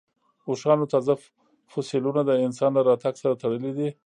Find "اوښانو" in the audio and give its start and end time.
0.47-0.85